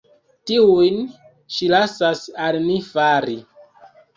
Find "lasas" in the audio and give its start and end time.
1.75-2.25